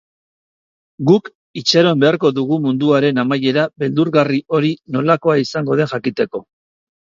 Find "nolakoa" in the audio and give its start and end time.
4.99-5.39